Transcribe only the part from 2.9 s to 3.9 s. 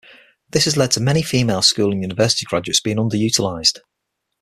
under-utilized.